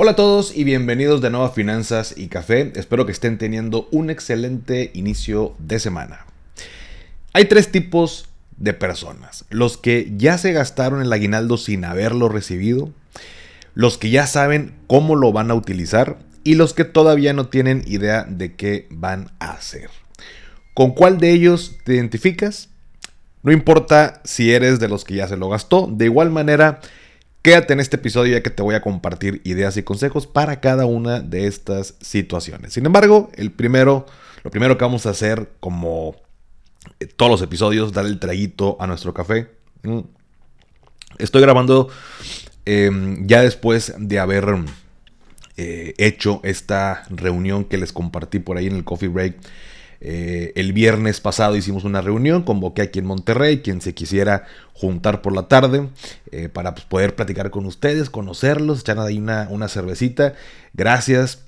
[0.00, 2.72] Hola a todos y bienvenidos de nuevo a Finanzas y Café.
[2.76, 6.24] Espero que estén teniendo un excelente inicio de semana.
[7.32, 8.28] Hay tres tipos
[8.58, 9.44] de personas.
[9.50, 12.92] Los que ya se gastaron el aguinaldo sin haberlo recibido,
[13.74, 17.82] los que ya saben cómo lo van a utilizar y los que todavía no tienen
[17.84, 19.90] idea de qué van a hacer.
[20.74, 22.68] ¿Con cuál de ellos te identificas?
[23.42, 26.78] No importa si eres de los que ya se lo gastó, de igual manera
[27.42, 30.86] Quédate en este episodio ya que te voy a compartir ideas y consejos para cada
[30.86, 32.72] una de estas situaciones.
[32.72, 34.06] Sin embargo, el primero,
[34.42, 36.16] lo primero que vamos a hacer, como
[36.98, 39.50] eh, todos los episodios, darle el traguito a nuestro café.
[39.82, 40.00] Mm.
[41.18, 41.88] Estoy grabando
[42.64, 44.46] em, ya después de haber
[45.56, 49.36] eh, hecho esta reunión que les compartí por ahí en el coffee break
[50.00, 55.22] eh, el viernes pasado hicimos una reunión, convoqué aquí en Monterrey, quien se quisiera juntar
[55.22, 55.88] por la tarde
[56.30, 60.34] eh, para pues, poder platicar con ustedes, conocerlos, echar ahí una, una cervecita.
[60.72, 61.44] Gracias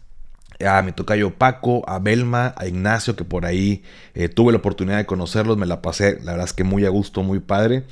[0.66, 3.82] a mi tocayo Paco, a Belma, a Ignacio, que por ahí
[4.14, 6.90] eh, tuve la oportunidad de conocerlos, me la pasé, la verdad es que muy a
[6.90, 7.84] gusto, muy padre.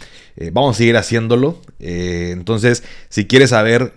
[0.52, 1.60] vamos a seguir haciéndolo.
[1.78, 3.94] entonces, si quieres saber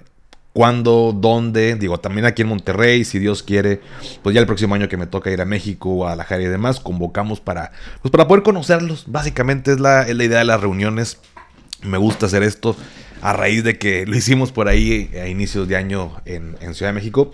[0.54, 3.82] cuándo, dónde, digo, también aquí en Monterrey, si Dios quiere,
[4.22, 7.40] pues ya el próximo año que me toca ir a México, Guadalajara y demás, convocamos
[7.40, 7.72] para,
[8.02, 9.06] pues para poder conocerlos.
[9.08, 11.20] Básicamente es la, la idea de las reuniones.
[11.84, 12.76] Me gusta hacer esto
[13.22, 16.94] a raíz de que lo hicimos por ahí a inicios de año en, Ciudad de
[16.94, 17.32] México.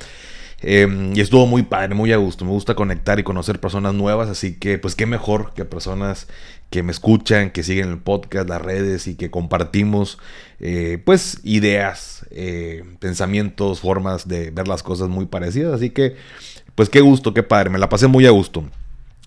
[0.59, 2.43] Em, y estuvo muy padre, muy a gusto.
[2.43, 6.27] Me gusta conectar y conocer personas nuevas, así que pues qué mejor que personas
[6.69, 10.19] que me escuchan, que siguen el podcast, las redes y que compartimos
[10.59, 15.73] eh, pues ideas, eh, pensamientos, formas de ver las cosas muy parecidas.
[15.73, 16.15] Así que
[16.75, 18.63] pues qué gusto, qué padre, me la pasé muy a gusto.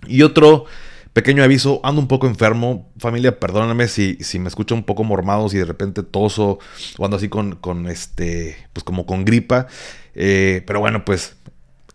[0.07, 0.67] Y otro
[1.13, 5.49] pequeño aviso, ando un poco enfermo, familia, perdóname si, si me escucho un poco mormado,
[5.49, 6.59] si de repente toso
[6.99, 9.67] o ando así con, con este, pues como con gripa.
[10.15, 11.37] Eh, pero bueno, pues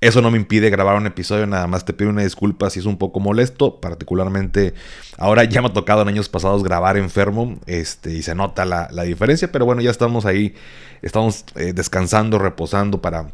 [0.01, 2.85] eso no me impide grabar un episodio, nada más te pido una disculpa si es
[2.85, 4.73] un poco molesto, particularmente
[5.17, 9.03] ahora ya me ha tocado en años pasados grabar enfermo este, y se nota la,
[9.03, 10.53] diferencia, pero bueno, ya estamos ahí,
[11.01, 13.28] estamos eh, descansando, reposando para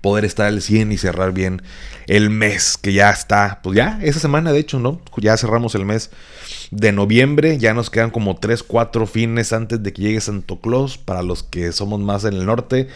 [0.00, 1.62] poder estar al 100 y cerrar bien
[2.06, 5.00] el mes que ya está, pues ya, esa semana de hecho, ¿no?
[5.18, 6.10] Ya cerramos el mes
[6.70, 10.98] de noviembre, ya nos quedan como 3, 4 fines antes de que llegue Santo Claus
[10.98, 12.88] para los que somos más en el norte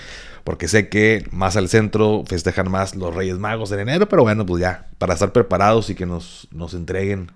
[0.48, 4.46] porque sé que más al centro festejan más los Reyes Magos en enero, pero bueno,
[4.46, 7.30] pues ya, para estar preparados y que nos, nos entreguen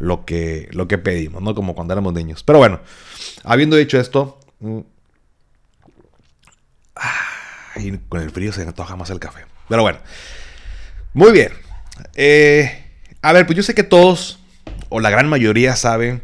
[0.00, 1.54] lo que, lo que pedimos, ¿no?
[1.54, 2.42] Como cuando éramos niños.
[2.42, 2.80] Pero bueno,
[3.44, 4.80] habiendo dicho esto, mm,
[8.08, 9.42] con el frío se antoja más el café.
[9.68, 10.00] Pero bueno,
[11.14, 11.52] muy bien.
[12.16, 12.84] Eh,
[13.22, 14.40] a ver, pues yo sé que todos,
[14.88, 16.20] o la gran mayoría, saben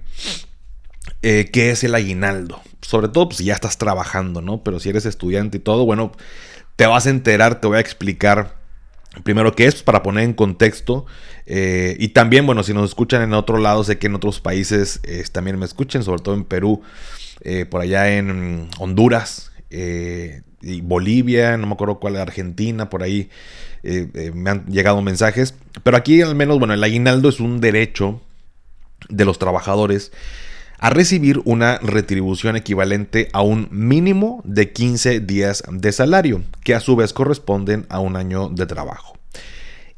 [1.23, 4.63] eh, qué es el aguinaldo sobre todo pues, si ya estás trabajando, ¿no?
[4.63, 6.13] Pero si eres estudiante y todo, bueno,
[6.77, 8.57] te vas a enterar, te voy a explicar
[9.25, 11.07] primero qué es para poner en contexto.
[11.47, 15.01] Eh, y también, bueno, si nos escuchan en otro lado, sé que en otros países
[15.05, 16.83] eh, también me escuchen, sobre todo en Perú,
[17.71, 19.53] por allá en Honduras.
[19.71, 23.31] y Bolivia, no me acuerdo cuál, Argentina, por ahí
[23.83, 25.55] me han llegado mensajes.
[25.83, 28.21] Pero aquí al menos, bueno, el aguinaldo es un derecho
[29.09, 30.13] de los trabajadores
[30.83, 36.81] a recibir una retribución equivalente a un mínimo de 15 días de salario, que a
[36.81, 39.17] su vez corresponden a un año de trabajo.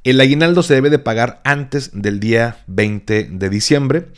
[0.05, 4.09] El aguinaldo se debe de pagar antes del día 20 de diciembre.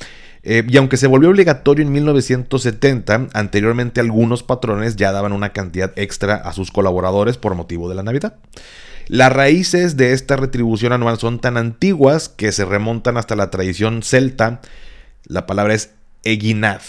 [0.43, 5.93] Eh, y aunque se volvió obligatorio en 1970, anteriormente algunos patrones ya daban una cantidad
[5.95, 8.39] extra a sus colaboradores por motivo de la Navidad.
[9.07, 14.03] Las raíces de esta retribución anual son tan antiguas que se remontan hasta la tradición
[14.03, 14.61] celta.
[15.29, 15.96] La palabra es
[16.27, 16.83] Eginad.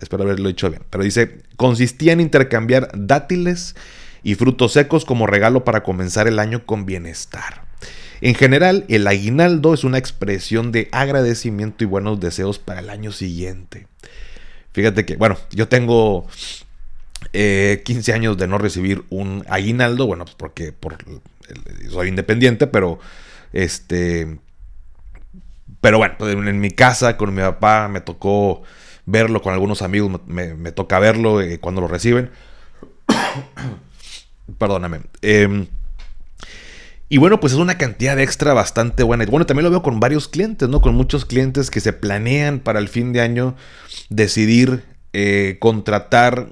[0.00, 0.82] Espero haberlo dicho bien.
[0.90, 3.74] Pero dice, consistía en intercambiar dátiles
[4.22, 7.66] y frutos secos como regalo para comenzar el año con bienestar.
[8.20, 13.12] En general, el aguinaldo es una expresión de agradecimiento y buenos deseos para el año
[13.12, 13.86] siguiente.
[14.72, 16.26] Fíjate que, bueno, yo tengo
[17.32, 20.98] 15 eh, años de no recibir un aguinaldo, bueno, pues porque por,
[21.90, 22.98] soy independiente, pero
[23.52, 24.38] este,
[25.80, 28.62] pero bueno, en mi casa con mi papá me tocó
[29.06, 32.30] verlo, con algunos amigos me, toca verlo eh, cuando lo reciben.
[34.58, 35.00] Perdóname.
[35.22, 35.66] Em,
[37.08, 39.24] Y bueno, pues es una cantidad extra bastante buena.
[39.24, 40.82] Y bueno, también lo veo con varios clientes, ¿no?
[40.82, 43.56] Con muchos clientes que se planean para el fin de año
[44.10, 44.84] decidir
[45.14, 46.50] eh, contratar,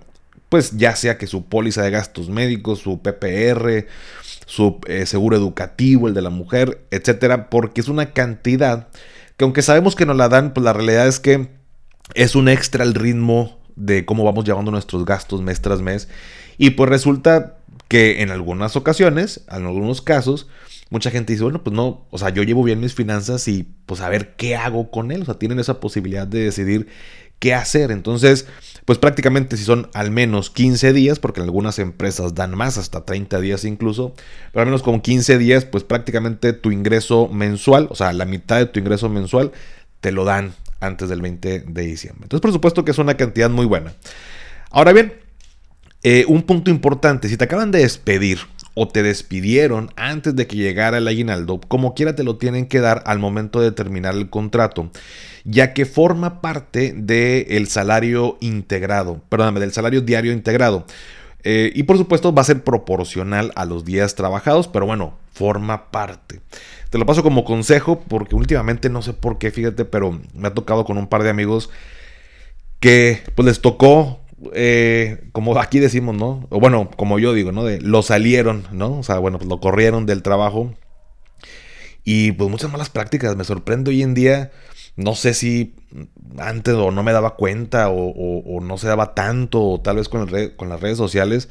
[0.48, 3.86] pues ya sea que su póliza de gastos médicos, su PPR,
[4.46, 8.88] su eh, seguro educativo, el de la mujer, etcétera, porque es una cantidad
[9.36, 11.48] que aunque sabemos que nos la dan, pues la realidad es que
[12.14, 16.08] es un extra el ritmo de cómo vamos llevando nuestros gastos mes tras mes.
[16.58, 20.48] Y pues resulta que en algunas ocasiones, en algunos casos,
[20.90, 24.00] mucha gente dice, bueno, pues no, o sea, yo llevo bien mis finanzas y pues
[24.00, 25.22] a ver qué hago con él.
[25.22, 26.88] O sea, tienen esa posibilidad de decidir
[27.38, 27.90] qué hacer.
[27.90, 28.46] Entonces,
[28.84, 33.04] pues prácticamente si son al menos 15 días, porque en algunas empresas dan más, hasta
[33.04, 34.14] 30 días incluso,
[34.52, 38.58] pero al menos con 15 días, pues prácticamente tu ingreso mensual, o sea, la mitad
[38.58, 39.52] de tu ingreso mensual,
[40.00, 42.24] te lo dan antes del 20 de diciembre.
[42.24, 43.94] Entonces, por supuesto que es una cantidad muy buena.
[44.70, 45.14] Ahora bien,
[46.02, 48.38] eh, un punto importante, si te acaban de despedir
[48.78, 52.80] o te despidieron antes de que llegara el aguinaldo, como quiera te lo tienen que
[52.80, 54.90] dar al momento de terminar el contrato,
[55.44, 60.84] ya que forma parte del salario integrado, perdóname, del salario diario integrado.
[61.42, 65.90] Eh, y por supuesto va a ser proporcional a los días trabajados, pero bueno, forma
[65.90, 66.40] parte.
[66.90, 70.54] Te lo paso como consejo porque últimamente no sé por qué, fíjate, pero me ha
[70.54, 71.70] tocado con un par de amigos
[72.78, 74.20] que pues les tocó
[74.52, 76.46] eh, como aquí decimos, ¿no?
[76.50, 77.64] O bueno, como yo digo, ¿no?
[77.80, 78.98] Lo salieron, ¿no?
[78.98, 80.74] O sea, bueno, pues lo corrieron del trabajo.
[82.04, 83.36] Y pues muchas malas prácticas.
[83.36, 84.52] Me sorprende hoy en día.
[84.96, 85.74] No sé si
[86.38, 90.28] antes o no me daba cuenta o, no se daba tanto, o tal vez con,
[90.56, 91.48] con las redes sociales.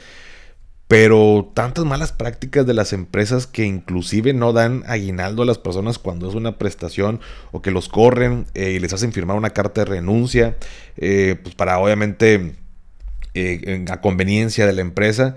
[0.87, 5.97] Pero tantas malas prácticas de las empresas que inclusive no dan aguinaldo a las personas
[5.97, 7.21] cuando es una prestación
[7.51, 10.57] o que los corren eh, y les hacen firmar una carta de renuncia,
[10.97, 12.53] eh, pues para obviamente
[13.35, 15.35] eh, a conveniencia de la empresa.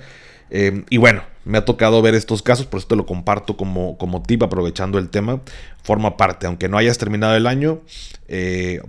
[0.51, 3.99] Eh, y bueno, me ha tocado ver estos casos, por eso te lo comparto como,
[3.99, 5.41] como tip, aprovechando el tema.
[5.83, 7.81] Forma parte, aunque no hayas terminado el año,
[8.29, 8.81] eh,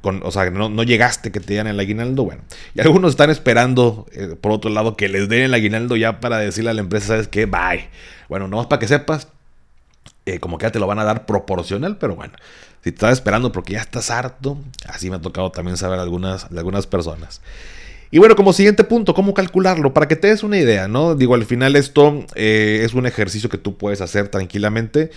[0.00, 2.42] con, o sea, no, no, llegaste que te dieran el aguinaldo, bueno.
[2.74, 4.06] Y algunos están esperando,
[4.40, 7.28] por otro lado, que les den el aguinaldo ya para decirle a la empresa, ¿sabes
[7.28, 7.46] qué?
[7.46, 7.88] Bye.
[8.28, 9.28] Bueno, no más para que sepas,
[10.40, 12.32] como que te lo van a dar proporcional, pero bueno,
[12.82, 16.44] si te estás esperando porque ya estás harto, así me ha tocado también saber algunas,
[16.52, 17.40] algunas personas.
[18.10, 19.92] Y bueno, como siguiente punto, ¿cómo calcularlo?
[19.92, 21.14] Para que te des una idea, ¿no?
[21.14, 25.10] Digo, al final esto eh, es un ejercicio que tú puedes hacer tranquilamente.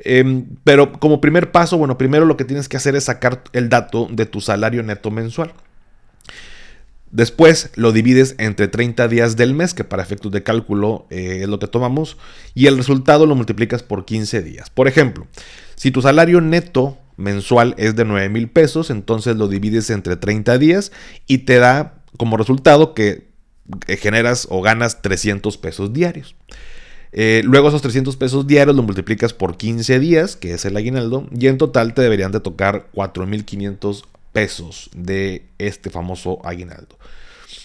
[0.00, 3.68] Em, pero como primer paso, bueno, primero lo que tienes que hacer es sacar el
[3.68, 5.52] dato de tu salario neto mensual.
[7.12, 11.48] Después lo divides entre 30 días del mes, que para efectos de cálculo eh, es
[11.48, 12.16] lo que tomamos,
[12.54, 14.70] y el resultado lo multiplicas por 15 días.
[14.70, 15.26] Por ejemplo,
[15.74, 20.56] si tu salario neto mensual es de 9 mil pesos, entonces lo divides entre 30
[20.56, 20.90] días
[21.26, 23.28] y te da como resultado que
[23.86, 26.34] generas o ganas 300 pesos diarios.
[27.12, 31.26] Eh, luego esos 300 pesos diarios lo multiplicas por 15 días, que es el aguinaldo,
[31.30, 36.98] y en total te deberían de tocar 4.500 pesos de este famoso aguinaldo.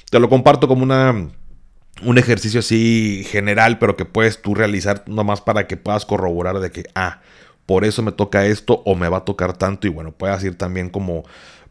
[0.10, 1.30] Te lo comparto como una,
[2.04, 6.72] un ejercicio así general, pero que puedes tú realizar nomás para que puedas corroborar de
[6.72, 7.22] que, ah,
[7.66, 10.56] por eso me toca esto o me va a tocar tanto y bueno, puedas ir
[10.56, 11.24] también como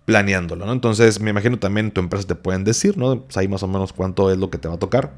[0.07, 0.73] planeándolo, ¿no?
[0.73, 3.27] Entonces, me imagino también tu empresa te pueden decir, ¿no?
[3.35, 5.13] Ahí más o menos cuánto es lo que te va a tocar.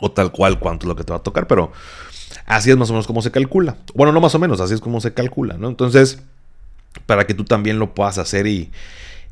[0.00, 1.70] O tal cual cuánto es lo que te va a tocar, pero
[2.46, 3.76] así es más o menos como se calcula.
[3.94, 5.68] Bueno, no más o menos, así es como se calcula, ¿no?
[5.68, 6.22] Entonces,
[7.04, 8.72] para que tú también lo puedas hacer y,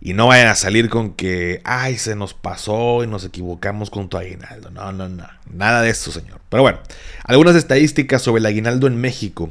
[0.03, 4.11] y no vayan a salir con que, ay, se nos pasó y nos equivocamos con
[4.11, 4.71] tu aguinaldo.
[4.71, 5.27] No, no, no.
[5.51, 6.43] Nada de eso, señor.
[6.51, 6.79] Pero bueno,
[7.25, 9.51] algunas estadísticas sobre el aguinaldo en México.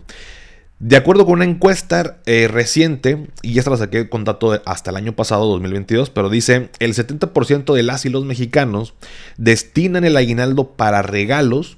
[0.80, 4.98] De acuerdo con una encuesta eh, reciente, y esta la saqué con dato hasta el
[4.98, 8.94] año pasado, 2022, pero dice, el 70% de las y los mexicanos
[9.38, 11.78] destinan el aguinaldo para regalos,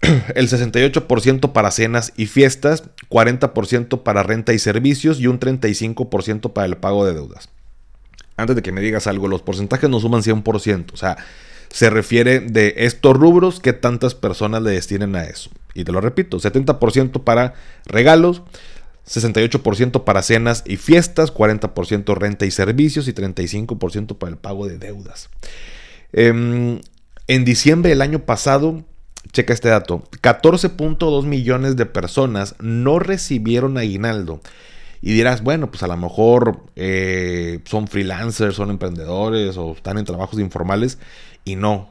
[0.34, 6.66] el 68% para cenas y fiestas, 40% para renta y servicios y un 35% para
[6.66, 7.50] el pago de deudas.
[8.36, 11.18] Antes de que me digas algo, los porcentajes no suman 100%, o sea,
[11.70, 15.50] se refiere de estos rubros que tantas personas le destinen a eso.
[15.74, 17.54] Y te lo repito, 70% para
[17.86, 18.42] regalos,
[19.06, 24.78] 68% para cenas y fiestas, 40% renta y servicios y 35% para el pago de
[24.78, 25.30] deudas.
[26.12, 26.80] Em,
[27.28, 28.84] en diciembre del año pasado,
[29.32, 34.40] checa este dato, 14.2 millones de personas no recibieron aguinaldo.
[35.02, 40.04] Y dirás, bueno, pues a lo mejor eh, son freelancers, son emprendedores o están en
[40.04, 40.98] trabajos informales.
[41.44, 41.90] Y no,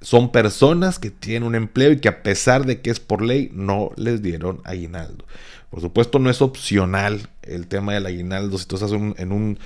[0.00, 3.50] son personas que tienen un empleo y que a pesar de que es por ley,
[3.52, 5.24] no les dieron aguinaldo.
[5.70, 8.56] Por supuesto, no es opcional el tema del aguinaldo.
[8.56, 9.58] Si tú estás en, un,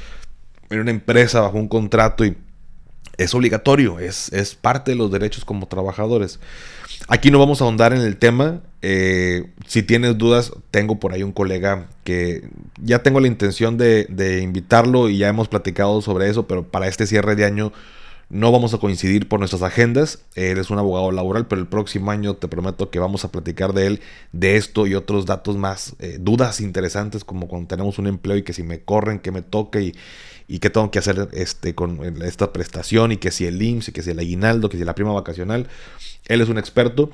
[0.71, 2.37] en una empresa bajo un contrato y
[3.23, 6.39] es obligatorio, es, es parte de los derechos como trabajadores.
[7.09, 8.61] Aquí no vamos a ahondar en el tema.
[8.81, 12.49] Eh, si tienes dudas, tengo por ahí un colega que
[12.81, 17.07] ya tengo la intención de, invitarlo y ya hemos platicado sobre eso, pero para este
[17.07, 17.73] cierre de año
[18.29, 20.21] no vamos a coincidir por nuestras agendas.
[20.35, 23.73] Él es un abogado laboral, pero el próximo año te prometo que vamos a platicar
[23.73, 24.01] de él,
[24.33, 28.43] de esto y otros datos más, eh, dudas interesantes como cuando tenemos un empleo y
[28.43, 29.95] que si me corren, que me toque y,
[30.49, 33.93] y qué tengo que hacer este, con esta prestación y que si el IMSS y
[33.93, 35.69] que si el aguinaldo, que si la prima vacacional.
[36.27, 37.11] Él es un experto.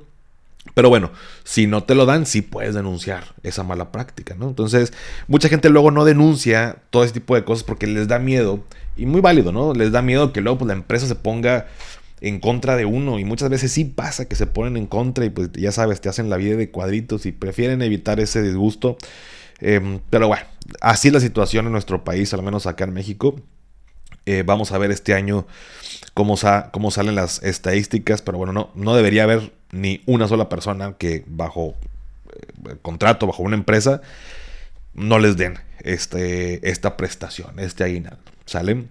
[0.74, 1.10] Pero bueno,
[1.44, 4.48] si no te lo dan, sí puedes denunciar esa mala práctica, ¿no?
[4.48, 4.92] Entonces,
[5.26, 8.64] mucha gente luego no denuncia todo ese tipo de cosas porque les da miedo,
[8.96, 9.72] y muy válido, ¿no?
[9.72, 11.68] Les da miedo que luego pues, la empresa se ponga
[12.20, 15.30] en contra de uno, y muchas veces sí pasa que se ponen en contra y
[15.30, 18.98] pues ya sabes, te hacen la vida de cuadritos y prefieren evitar ese disgusto.
[19.60, 20.46] Em, pero bueno,
[20.80, 23.36] así es la situación en nuestro país, al menos acá en México.
[24.26, 25.46] Eh, vamos a ver este año
[26.14, 26.36] cómo,
[26.70, 31.24] cómo, salen las estadísticas, pero bueno, no, no debería haber ni una sola persona que
[31.26, 31.74] bajo
[32.32, 34.02] eh, contrato, bajo una empresa,
[34.94, 38.18] no les den este, esta prestación, este aguinaldo.
[38.44, 38.90] ¿Salen?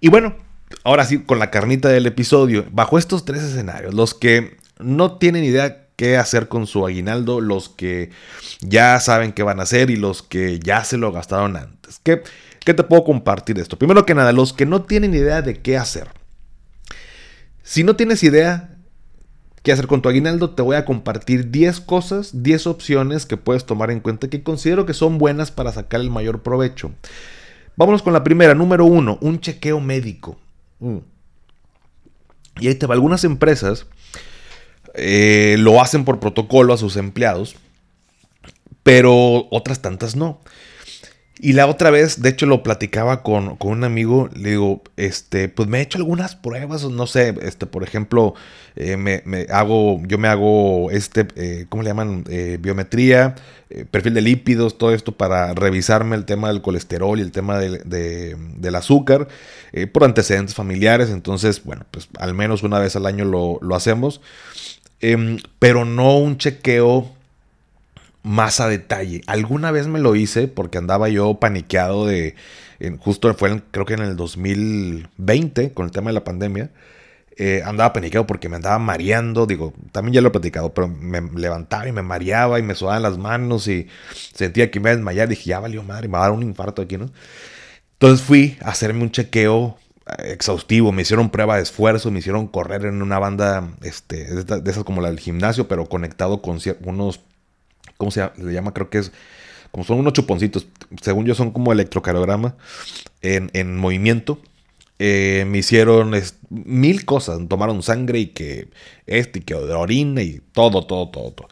[0.00, 0.36] Y bueno,
[0.82, 5.44] ahora sí, con la carnita del episodio, bajo estos tres escenarios, los que no tienen
[5.44, 8.10] idea qué hacer con su aguinaldo, los que
[8.60, 12.00] ya saben qué van a hacer y los que ya se lo gastaron antes.
[12.02, 12.22] ¿Qué,
[12.64, 13.78] qué te puedo compartir de esto?
[13.78, 16.08] Primero que nada, los que no tienen idea de qué hacer.
[17.62, 18.76] Si no tienes idea
[19.62, 23.64] qué hacer con tu aguinaldo, te voy a compartir 10 cosas, 10 opciones que puedes
[23.64, 26.92] tomar en cuenta que considero que son buenas para sacar el mayor provecho.
[27.76, 30.38] Vámonos con la primera, número uno, un chequeo médico.
[30.80, 30.98] Mm.
[32.60, 33.86] Y ahí te va, algunas empresas
[34.94, 37.56] eh, lo hacen por protocolo a sus empleados,
[38.82, 40.40] pero otras tantas no.
[41.40, 44.30] Y la otra vez, de hecho, lo platicaba con, un amigo.
[44.34, 46.84] Le digo, este, pues me he hecho algunas pruebas.
[46.84, 48.34] No sé, este, por ejemplo,
[48.76, 52.24] eh, me, hago, yo me hago este, eh, ¿cómo le llaman?
[52.60, 53.34] biometría,
[53.90, 58.74] perfil de lípidos, todo esto para revisarme el tema del colesterol y el tema del
[58.76, 59.26] azúcar
[59.92, 61.10] por antecedentes familiares.
[61.10, 64.20] Entonces, bueno, pues al menos una vez al año lo, lo hacemos.
[65.06, 67.10] Em, pero no un chequeo
[68.22, 69.20] más a detalle.
[69.26, 72.36] Alguna vez me lo hice porque andaba yo paniqueado de,
[73.00, 76.70] justo fue creo que en el 2020 con el tema de la pandemia.
[77.36, 81.20] Eh, andaba paniqueado porque me andaba mareando, digo, también ya lo he platicado, pero me
[81.38, 83.88] levantaba y me mareaba y me sudaban las manos y
[84.32, 85.28] sentía que me iba a desmayar.
[85.28, 87.10] Dije, ya valió madre, me va a dar un infarto aquí, ¿no?
[87.94, 89.76] Entonces fui a hacerme un chequeo
[90.18, 94.84] exhaustivo, me hicieron prueba de esfuerzo, me hicieron correr en una banda este, de esas
[94.84, 97.20] como la del gimnasio, pero conectado con unos,
[97.96, 98.74] ¿cómo se llama?
[98.74, 99.12] Creo que es,
[99.70, 100.66] como son unos chuponcitos,
[101.00, 102.54] según yo son como electrocardiograma
[103.22, 104.38] en, en movimiento.
[105.00, 106.12] Eh, me hicieron
[106.50, 108.68] mil cosas, tomaron sangre y que
[109.06, 111.48] este y que orina y todo, todo, todo, todo.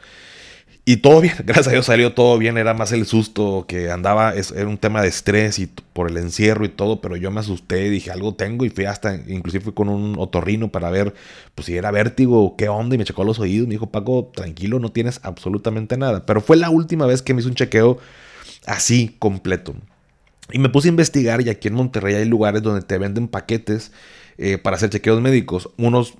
[0.85, 4.35] Y todo bien, gracias a Dios salió todo bien, era más el susto que andaba,
[4.35, 7.89] era un tema de estrés y por el encierro y todo, pero yo me asusté,
[7.89, 11.15] dije algo tengo y fui hasta, inclusive fui con un otorrino para ver
[11.55, 14.81] pues si era vértigo, qué onda y me checó los oídos, me dijo Paco, tranquilo,
[14.81, 17.99] no tienes absolutamente nada, pero fue la última vez que me hizo un chequeo
[18.67, 19.75] así completo.
[20.53, 23.93] Y me puse a investigar y aquí en Monterrey hay lugares donde te venden paquetes
[24.37, 26.15] eh, para hacer chequeos médicos, unos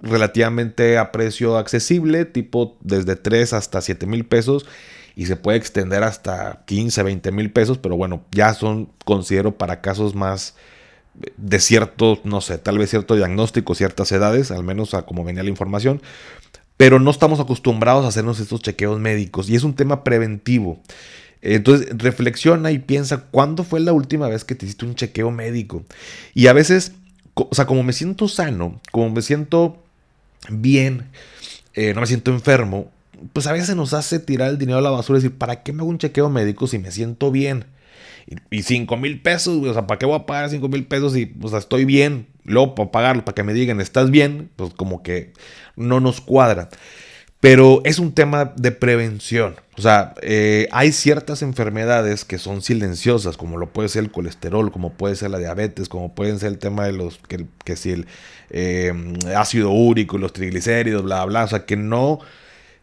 [0.00, 4.66] relativamente a precio accesible, tipo desde 3 hasta 7 mil pesos
[5.16, 9.80] y se puede extender hasta 15, 20 mil pesos, pero bueno, ya son, considero, para
[9.80, 10.54] casos más
[11.36, 15.42] de cierto, no sé, tal vez cierto diagnóstico, ciertas edades, al menos a como venía
[15.42, 16.00] la información,
[16.76, 20.78] pero no estamos acostumbrados a hacernos estos chequeos médicos y es un tema preventivo.
[21.42, 25.84] Entonces reflexiona y piensa cuándo fue la última vez que te hiciste un chequeo médico.
[26.34, 26.92] Y a veces,
[27.34, 29.82] o sea, como me siento sano, como me siento
[30.50, 31.08] bien,
[31.74, 32.90] eh, no me siento enfermo,
[33.32, 35.72] pues a veces nos hace tirar el dinero a la basura y decir, ¿para qué
[35.72, 37.66] me hago un chequeo médico si me siento bien?
[38.50, 41.34] Y 5 mil pesos, o sea, ¿para qué voy a pagar 5 mil pesos si
[41.40, 42.26] o sea, estoy bien?
[42.44, 44.50] Luego para pagarlo, para que me digan, ¿estás bien?
[44.56, 45.32] Pues como que
[45.76, 46.68] no nos cuadra.
[47.40, 49.54] Pero es un tema de prevención.
[49.76, 54.72] O sea, eh, hay ciertas enfermedades que son silenciosas, como lo puede ser el colesterol,
[54.72, 57.92] como puede ser la diabetes, como puede ser el tema de los, que, que si
[57.92, 58.06] el
[58.50, 58.92] eh,
[59.36, 61.44] ácido úrico, los triglicéridos, bla, bla.
[61.44, 62.18] O sea, que no,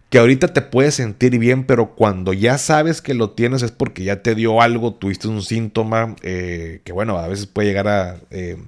[0.09, 4.05] que ahorita te puedes sentir bien, pero cuando ya sabes que lo tienes es porque
[4.05, 8.21] ya te dio algo, tuviste un síntoma eh, que, bueno, a veces puede llegar a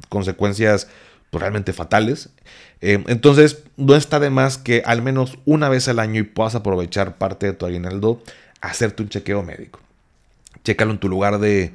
[0.10, 0.90] consecuencias
[1.30, 2.30] pues, realmente fatales.
[2.82, 6.56] Eh, entonces, no está de más que al menos una vez al año y puedas
[6.56, 8.22] aprovechar parte de tu aguinaldo,
[8.62, 9.80] hacerte un chequeo médico.
[10.64, 11.74] Chécalo en tu lugar de,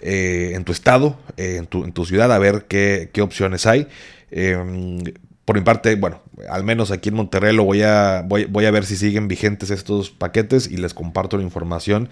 [0.00, 3.66] eh, en tu estado, eh, en, tu, en, tu, ciudad, a ver qué, qué opciones
[3.66, 3.88] hay.
[4.30, 5.02] Em,
[5.44, 8.70] por mi parte, bueno, al menos aquí en Monterrey lo voy a, voy, voy, a
[8.70, 12.08] ver si siguen vigentes estos paquetes y les comparto la información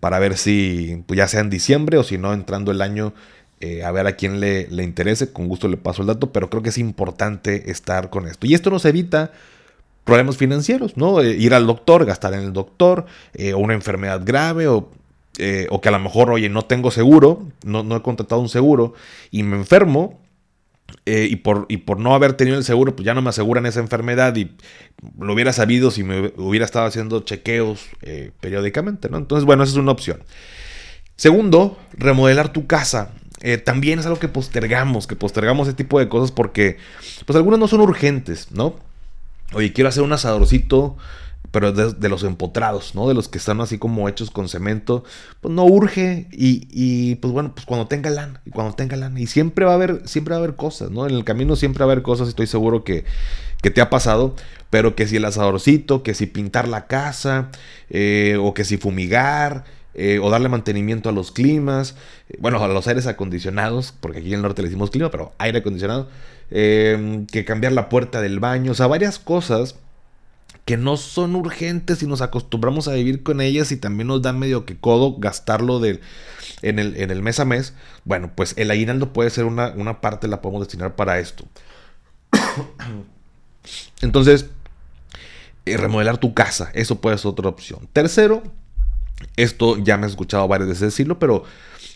[0.00, 3.14] para ver si pues ya sea en diciembre o si no entrando el año
[3.60, 6.50] eh, a ver a quién le, le, interese, con gusto le paso el dato, pero
[6.50, 8.46] creo que es importante estar con esto.
[8.46, 9.32] Y esto nos evita
[10.04, 11.20] problemas financieros, ¿no?
[11.20, 14.90] Eh, ir al doctor, gastar en el doctor, eh, o una enfermedad grave, o,
[15.70, 18.94] o, que a lo mejor, oye, no tengo seguro, no, no he contratado un seguro
[19.30, 20.20] y me enfermo.
[21.06, 23.80] y, por, y por no haber tenido el seguro, pues ya no me aseguran esa
[23.80, 24.50] enfermedad y
[25.18, 27.86] lo hubiera sabido si me hubiera estado haciendo chequeos
[28.40, 29.16] periódicamente, ¿no?
[29.18, 30.22] Entonces, bueno, esa es una opción.
[31.16, 33.12] Segundo, remodelar tu casa.
[33.46, 36.78] Eh, también es algo que postergamos, que postergamos ese tipo de cosas porque,
[37.26, 38.76] pues algunas no son urgentes, ¿no?
[39.52, 40.96] Oye, quiero hacer un asadorcito,
[41.50, 43.06] pero de, los empotrados, ¿no?
[43.06, 45.04] De los que están así como hechos con cemento,
[45.42, 49.20] pues no urge y, y, pues bueno, pues cuando tenga lana, y cuando tenga lana,
[49.20, 51.06] y siempre va a haber, siempre va a haber cosas, ¿no?
[51.06, 53.04] En el camino siempre va a haber cosas, estoy seguro que,
[53.60, 54.36] que te ha pasado,
[54.70, 57.50] pero que si el asadorcito, que si pintar la casa,
[57.90, 61.94] eh, o que si fumigar, eh, o darle mantenimiento a los climas,
[62.28, 65.32] eh, bueno, a los aires acondicionados, porque aquí en el norte le decimos clima, pero
[65.38, 66.08] aire acondicionado,
[66.50, 69.76] eh, que cambiar la puerta del baño, o sea, varias cosas
[70.64, 74.32] que no son urgentes y nos acostumbramos a vivir con ellas y también nos da
[74.32, 76.00] medio que codo gastarlo de,
[76.62, 77.74] en, el, en, el, mes a mes.
[78.04, 81.44] Bueno, pues el aguinaldo puede ser una, una parte, la podemos destinar para esto.
[84.00, 84.46] Entonces,
[85.66, 87.88] remodelar tu casa, eso puede ser otra opción.
[87.92, 88.42] Tercero,
[89.36, 91.44] esto ya me he escuchado varias veces decirlo, pero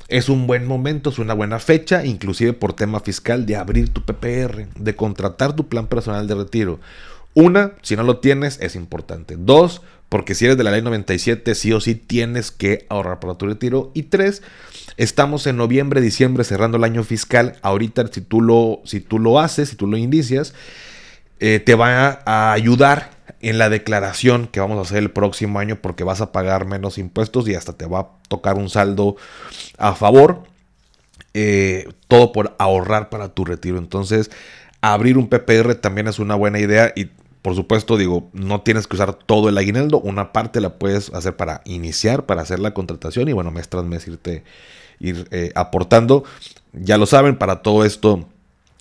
[0.08, 4.02] es un buen momento, es una buena fecha, inclusive por tema fiscal, de abrir tu
[4.02, 6.80] PPR, de contratar tu plan personal de retiro.
[7.34, 9.36] Una, si no lo tienes, es importante.
[9.38, 13.34] Dos, porque si eres de la ley 97, sí o sí tienes que ahorrar para
[13.34, 13.90] tu retiro.
[13.94, 14.42] Y tres,
[14.96, 17.56] estamos en noviembre, diciembre, cerrando el año fiscal.
[17.60, 20.54] Ahorita, si tú lo, si tú lo haces, si tú lo indicias,
[21.40, 25.76] eh, te va a ayudar en la declaración que vamos a hacer el próximo año
[25.80, 29.16] porque vas a pagar menos impuestos y hasta te va a tocar un saldo
[29.76, 30.42] a favor.
[31.34, 33.78] Eh, todo por ahorrar para tu retiro.
[33.78, 34.30] Entonces,
[34.80, 37.10] abrir un PPR también es una buena idea y
[37.42, 40.00] por supuesto, digo, no tienes que usar todo el aguinaldo.
[40.00, 43.84] Una parte la puedes hacer para iniciar, para hacer la contratación y bueno, mes tras
[43.84, 44.42] mes irte
[44.98, 46.24] ir eh, aportando.
[46.72, 48.28] Ya lo saben, para todo esto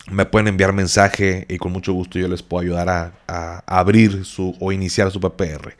[0.09, 2.89] me pueden enviar mensaje y con mucho gusto yo les puedo ayudar
[3.27, 5.75] a, abrir su o iniciar su PPR.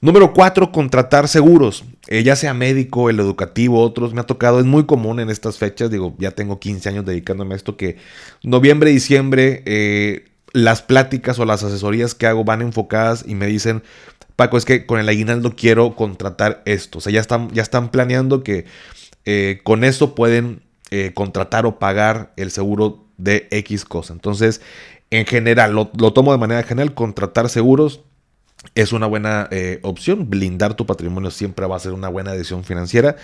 [0.00, 4.14] Número 4, contratar seguros, eh, ya sea médico, el educativo, otros.
[4.14, 7.54] Me ha tocado, es muy común en estas fechas, digo, ya tengo 15 años dedicándome
[7.54, 7.98] a esto, que
[8.42, 13.84] noviembre, diciembre, eh, las pláticas o las asesorías que hago van enfocadas y me dicen,
[14.34, 16.98] Paco, es que con el aguinaldo quiero contratar esto.
[16.98, 18.64] O sea, ya están, ya están planeando que
[19.24, 20.62] eh, con eso pueden
[21.14, 24.12] contratar o pagar el seguro de X cosa.
[24.12, 24.60] Entonces,
[25.10, 28.00] en general, lo, tomo de manera general, contratar seguros
[28.74, 30.30] es una buena eh, opción.
[30.30, 33.16] Blindar tu patrimonio siempre va a ser una buena decisión financiera.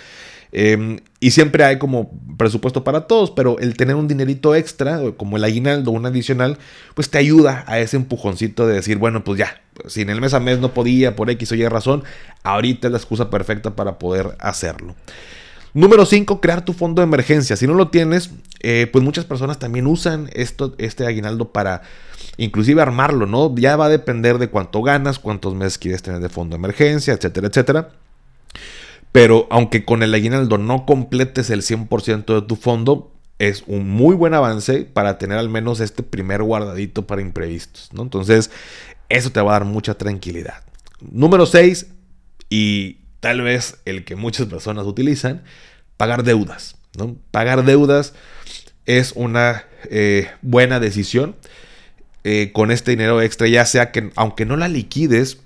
[0.51, 5.37] Em, y siempre hay como presupuesto para todos, pero el tener un dinerito extra, como
[5.37, 6.57] el aguinaldo, un adicional,
[6.95, 10.33] pues te ayuda a ese empujoncito de decir, bueno, pues ya, si en el mes
[10.33, 12.03] a mes no podía por X o Y razón,
[12.43, 14.95] ahorita es la excusa perfecta para poder hacerlo.
[15.73, 17.55] Número 5, crear tu fondo de emergencia.
[17.55, 21.81] Si no lo tienes, eh, pues muchas personas también usan esto, este aguinaldo para
[22.37, 23.53] inclusive armarlo, ¿no?
[23.55, 27.13] Ya va a depender de cuánto ganas, cuántos meses quieres tener de fondo de emergencia,
[27.13, 27.89] etcétera, etcétera.
[29.11, 34.15] Pero aunque con el aguinaldo no completes el 100% de tu fondo, es un muy
[34.15, 38.03] buen avance para tener al menos este primer guardadito para imprevistos, ¿no?
[38.03, 38.51] Entonces,
[39.07, 40.63] eso te va a dar mucha tranquilidad.
[40.99, 41.87] Número 6,
[42.49, 45.43] y tal vez el que muchas personas utilizan,
[45.97, 46.75] pagar deudas.
[46.97, 47.15] ¿no?
[47.31, 48.13] Pagar deudas
[48.85, 51.35] es una eh, buena decisión.
[52.25, 55.39] Eh, con este dinero extra, ya sea que aunque no la liquides,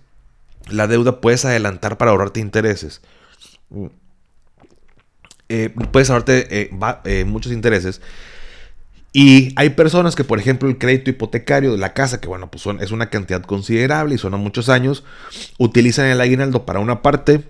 [0.69, 3.01] la deuda puedes adelantar para ahorrarte intereses.
[5.49, 6.69] Eh, puedes ahorrarte
[7.25, 8.01] muchos intereses.
[9.15, 12.65] Y hay personas que, por ejemplo, el crédito hipotecario de la casa, que bueno, pues
[12.81, 15.03] es una cantidad considerable y son muchos años,
[15.59, 17.43] utilizan el aguinaldo para una parte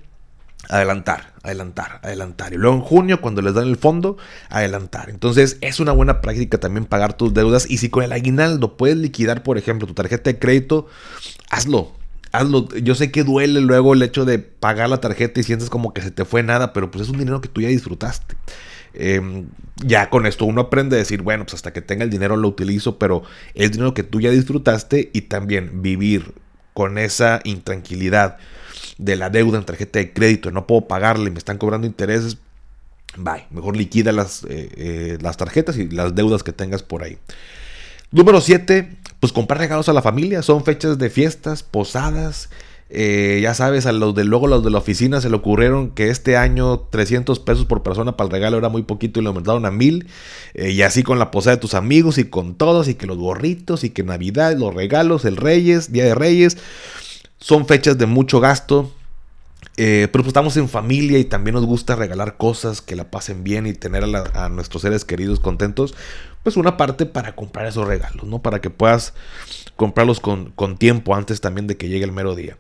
[0.70, 2.54] adelantar, adelantar, adelantar.
[2.54, 4.18] Y luego en junio, cuando les dan el fondo,
[4.50, 5.10] adelantar.
[5.10, 7.70] Entonces es una buena práctica también pagar tus deudas.
[7.70, 10.88] Y si con el aguinaldo puedes liquidar, por ejemplo, tu tarjeta de crédito,
[11.50, 11.92] hazlo.
[12.32, 12.68] Hazlo.
[12.70, 16.02] Yo sé que duele luego el hecho de pagar la tarjeta y sientes como que
[16.02, 18.36] se te fue nada, pero pues es un dinero que tú ya disfrutaste.
[18.96, 19.48] Em,
[19.84, 22.48] ya con esto uno aprende a decir, bueno, pues hasta que tenga el dinero lo
[22.48, 23.24] utilizo, pero
[23.56, 26.34] es dinero que tú ya disfrutaste y también vivir
[26.74, 28.38] con esa intranquilidad
[28.98, 32.38] de la deuda en tarjeta de crédito, no puedo pagarle, me están cobrando intereses,
[33.18, 37.18] bye, mejor liquida las, eh, eh, las tarjetas y las deudas que tengas por ahí.
[38.12, 42.50] Número 7, pues comprar regalos a la familia, son fechas de fiestas, posadas,
[42.96, 46.10] eh, ya sabes, a los de luego los de la oficina se le ocurrieron que
[46.10, 49.66] este año 300 pesos por persona para el regalo era muy poquito y lo aumentaron
[49.66, 50.08] a mil.
[50.54, 53.18] Eh, y así con la posada de tus amigos y con todos y que los
[53.18, 56.58] gorritos y que Navidad, los regalos, el Reyes, Día de Reyes.
[57.44, 58.90] Son fechas de mucho gasto.
[59.76, 63.44] Eh, pero pues estamos en familia y también nos gusta regalar cosas que la pasen
[63.44, 65.94] bien y tener a, nuestros seres queridos contentos.
[66.42, 68.42] Pues una parte para comprar esos regalos, ¿no?
[68.42, 69.14] Para que puedas
[69.76, 72.56] comprarlos con, con tiempo antes también de que llegue el mero día.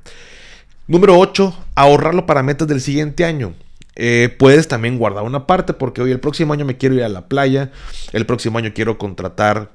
[0.87, 3.53] Número 8, ahorrarlo para metas del siguiente año.
[3.95, 7.09] Eh, puedes también guardar una parte porque hoy el próximo año me quiero ir a
[7.09, 7.71] la playa,
[8.11, 9.71] el próximo año quiero contratar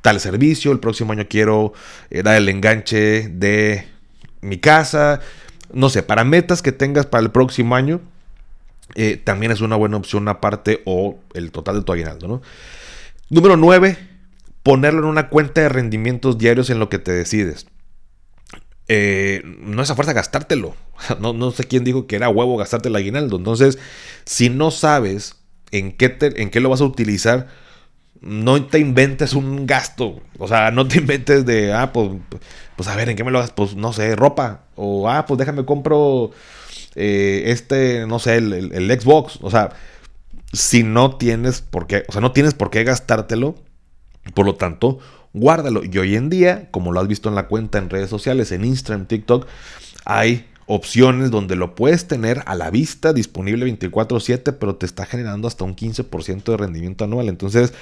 [0.00, 1.72] tal servicio, el próximo año quiero
[2.10, 3.93] eh, dar el enganche de
[4.48, 5.20] mi casa,
[5.72, 8.00] no sé, para metas que tengas para el próximo año,
[8.94, 12.42] eh, también es una buena opción aparte o el total de tu aguinaldo, ¿no?
[13.30, 13.98] Número 9,
[14.62, 17.66] ponerlo en una cuenta de rendimientos diarios en lo que te decides.
[18.86, 20.76] Eh, no es a fuerza gastártelo.
[21.20, 23.36] No, no, sé quién dijo que era huevo gastarte el aguinaldo.
[23.36, 23.78] Entonces,
[24.24, 25.36] si no sabes
[25.72, 27.48] en qué, en qué lo vas a utilizar,
[28.24, 30.20] no te inventes un gasto.
[30.38, 32.10] O sea, no te inventes de, ah, pues,
[32.76, 33.52] pues a ver, ¿en qué me lo hagas?
[33.52, 34.64] Pues no sé, ropa.
[34.76, 36.32] O, ah, pues déjame compro
[36.94, 39.38] eh, este, no sé, el, el, Xbox.
[39.42, 39.70] O sea,
[40.52, 43.56] si no tienes por qué, o sea, no tienes por qué gastártelo
[44.32, 44.98] por lo tanto,
[45.34, 45.82] guárdalo.
[45.84, 48.64] Y hoy en día, como lo has visto en la cuenta en redes sociales, en
[48.64, 49.46] Instagram, TikTok,
[50.06, 55.46] hay opciones donde lo puedes tener a la vista, disponible 24/7, pero te está generando
[55.46, 57.28] hasta un 15% de rendimiento anual.
[57.28, 57.74] Entonces,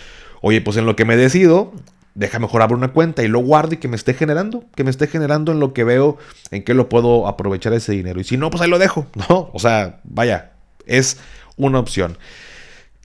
[0.42, 1.72] oye, pues en lo que me decido,
[2.14, 4.90] deja mejor abrir una cuenta y lo guardo y que me esté generando, que me
[4.90, 6.18] esté generando en lo que veo,
[6.50, 8.20] en qué lo puedo aprovechar ese dinero.
[8.20, 9.50] Y si no, pues ahí lo dejo, ¿no?
[9.52, 10.52] O sea, vaya,
[10.86, 11.18] es
[11.56, 12.18] una opción.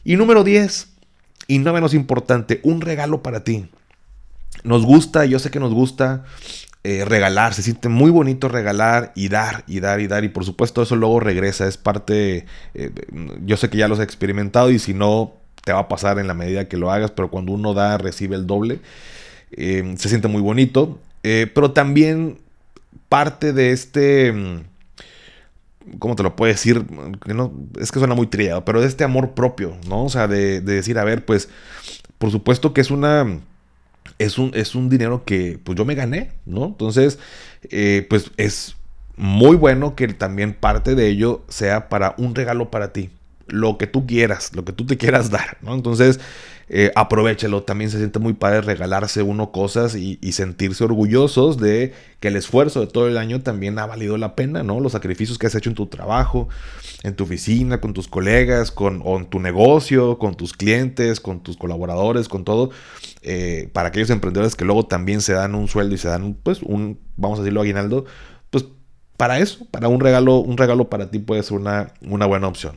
[0.04, 0.89] Y número 10,
[1.47, 3.69] y no menos importante, un regalo para ti.
[4.63, 6.26] Nos gusta, yo sé que nos gusta
[6.84, 10.45] eh, regalar, se siente muy bonito regalar y dar y dar y dar y por
[10.45, 12.91] supuesto eso luego regresa, es parte, eh,
[13.45, 15.34] yo sé que ya los he experimentado y si no
[15.67, 18.36] te va a pasar en la medida que lo hagas, pero cuando uno da recibe
[18.36, 18.80] el doble,
[19.51, 22.38] eh, se siente muy bonito, pero también
[23.10, 24.34] parte de este
[25.99, 26.86] ¿cómo te lo puedo decir?
[27.80, 30.06] Es que suena muy triado, pero de este amor propio, ¿no?
[30.06, 31.49] O sea, de, decir, a ver, pues,
[32.17, 33.39] por supuesto que es una...
[34.19, 36.65] Es un, es un dinero que pues yo me gané, ¿no?
[36.65, 37.19] Entonces,
[37.69, 38.75] eh, pues es
[39.15, 43.12] muy bueno que también parte de ello sea para un regalo para ti.
[43.47, 45.73] Lo que tú quieras, lo que tú te quieras dar, ¿no?
[45.73, 46.19] Entonces,
[46.69, 47.63] eh, aprovechalo.
[47.63, 52.81] También se siente muy padre regalarse uno cosas y, sentirse orgullosos de que el esfuerzo
[52.81, 54.79] de todo el año también ha valido la pena, ¿no?
[54.81, 56.49] Los sacrificios que has hecho en tu trabajo,
[57.03, 61.41] en tu oficina, con tus colegas, con, o en tu negocio, con tus clientes, con
[61.41, 62.71] tus colaboradores, con todo.
[63.21, 66.62] Eh, para aquellos emprendedores que luego también se dan un sueldo y se dan, pues,
[66.62, 68.05] un, vamos a decirlo, aguinaldo,
[68.49, 68.65] pues
[69.15, 72.75] para eso, para un regalo, un regalo para ti puede ser una, una buena opción.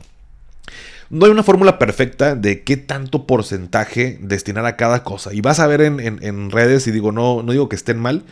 [1.09, 5.33] No hay una fórmula perfecta de qué tanto porcentaje destinar a cada cosa.
[5.33, 8.23] Y vas a ver en, redes, y digo, no, no digo que estén mal.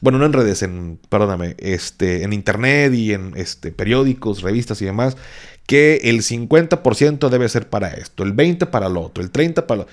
[0.00, 4.84] Bueno, no en redes, en, perdóname, este, en internet y en este, periódicos, revistas y
[4.84, 5.16] demás,
[5.66, 9.82] que el 50% debe ser para esto, el 20% para lo otro, el 30% para
[9.82, 9.88] lo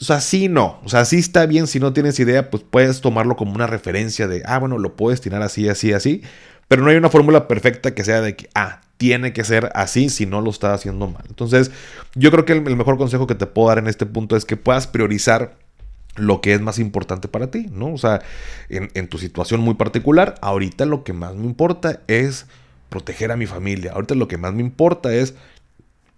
[0.00, 0.80] o sea, sí no.
[0.84, 4.28] O sea, sí está bien si no tienes idea, pues puedes tomarlo como una referencia
[4.28, 6.22] de, ah, bueno, lo puedo destinar así, así, así.
[6.68, 10.08] Pero no hay una fórmula perfecta que sea de que, ah, tiene que ser así
[10.08, 11.24] si no lo está haciendo mal.
[11.28, 11.70] Entonces,
[12.14, 14.56] yo creo que el, mejor consejo que te puedo dar en este punto es que
[14.56, 15.56] puedas priorizar
[16.16, 17.92] lo que es más importante para ti, ¿no?
[17.92, 18.22] O sea,
[18.70, 22.46] en, tu situación muy particular, ahorita lo que más me importa es
[22.88, 23.92] proteger a mi familia.
[23.92, 25.34] Ahorita lo que más me importa es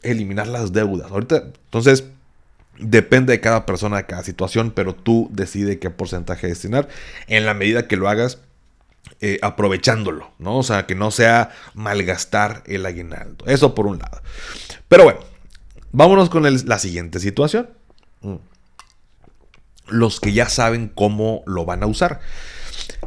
[0.03, 1.11] eliminar las deudas.
[1.11, 2.05] Ahorita, entonces,
[2.79, 6.88] depende de cada persona, de cada situación, pero tú decide qué porcentaje destinar.
[7.27, 8.38] En la medida que lo hagas,
[9.21, 10.59] eh, aprovechándolo, ¿no?
[10.59, 13.44] O sea, que no sea malgastar el aguinaldo.
[13.47, 14.23] Eso por un lado.
[14.88, 15.21] Pero bueno,
[15.92, 17.71] vámonos con la siguiente situación.
[18.21, 18.37] Mm.
[19.88, 22.21] Los que ya saben cómo lo van a usar.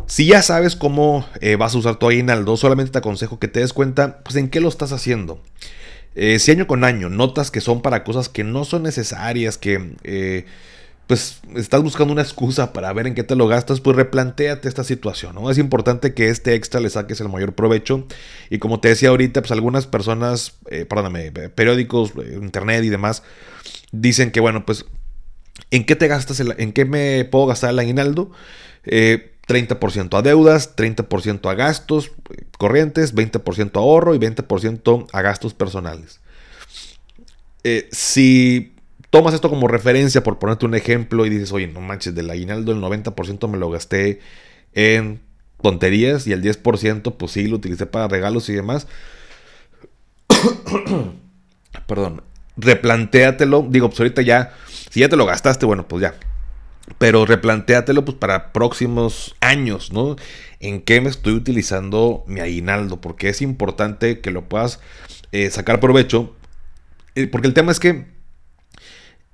[0.07, 3.61] Si ya sabes cómo eh, vas a usar tu aguinaldo, solamente te aconsejo que te
[3.61, 5.41] des cuenta, pues en qué lo estás haciendo.
[6.15, 10.45] Eh, si año con año notas que son para cosas que no son necesarias, que
[11.11, 14.85] pues estás buscando una excusa para ver en qué te lo gastas, pues replanteate esta
[14.85, 15.51] situación, ¿no?
[15.51, 18.07] Es importante que este extra le saques el mayor provecho.
[18.49, 23.23] Y como te decía ahorita, pues algunas personas, eh, perdóname, periódicos, eh, internet y demás,
[23.91, 24.85] dicen que, bueno, pues,
[25.69, 28.31] ¿en qué te gastas, en qué me puedo gastar el aguinaldo?
[28.85, 32.13] 30% eh, a deudas, 30% a gastos,
[32.57, 36.21] corrientes, 20% ahorro y 20% a gastos personales.
[37.65, 38.75] Eh, si
[39.11, 42.71] tomas esto como referencia, por ponerte un ejemplo, y dices, oye, no manches, del aguinaldo
[42.71, 44.19] el 90% me lo gasté
[44.73, 45.21] en
[45.61, 48.87] tonterías y el 10% pues sí lo utilicé para regalos y demás.
[51.87, 52.23] Perdón,
[52.57, 53.67] replantéatelo.
[53.69, 54.53] Digo, pues ahorita ya,
[54.89, 56.15] si ya te lo gastaste, bueno, pues ya.
[56.97, 60.15] Pero replantéatelo pues para próximos años, ¿no?
[60.59, 64.79] En qué me estoy utilizando mi aguinaldo, porque es importante que lo puedas
[65.31, 66.35] eh, sacar provecho.
[67.15, 68.05] Eh, porque el tema es que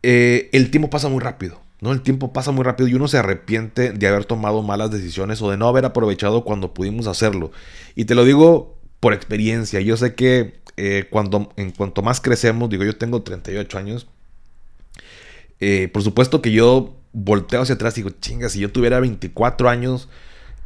[0.04, 1.62] eh, el tiempo pasa muy rápido.
[1.82, 1.92] ¿no?
[1.92, 5.52] El tiempo pasa muy rápido y uno se arrepiente de haber tomado malas decisiones o
[5.52, 7.52] de no haber aprovechado cuando pudimos hacerlo.
[7.96, 9.80] Y te lo digo por experiencia.
[9.82, 14.08] Yo sé que eh, cuando, en cuanto más crecemos, digo, yo tengo 38 años.
[15.60, 19.70] Eh, por supuesto que yo volteo hacia atrás y digo, chinga, si yo tuviera 24
[19.70, 20.08] años,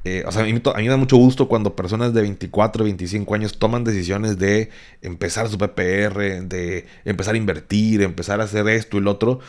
[0.03, 3.59] eh, o sea, a mí, me da mucho gusto cuando personas de 24, 25 años
[3.59, 4.69] toman decisiones de
[5.01, 9.39] empezar su PPR, de empezar a invertir, empezar a hacer esto y lo otro,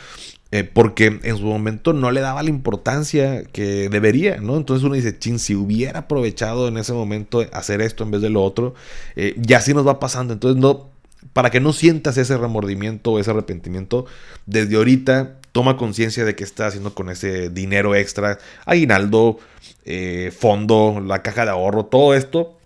[0.51, 4.55] eh, porque en su momento no le daba la importancia que debería, ¿no?
[4.57, 8.29] Entonces uno dice, chin, si hubiera aprovechado en ese momento hacer esto en vez de
[8.29, 8.75] lo otro,
[9.15, 10.33] eh, y así nos va pasando.
[10.33, 10.91] Entonces, no,
[11.33, 14.05] para que no sientas ese remordimiento o ese arrepentimiento,
[14.45, 19.39] desde ahorita toma conciencia de qué estás haciendo con ese dinero extra, aguinaldo,
[19.85, 22.57] eh, fondo, la caja de ahorro, todo esto.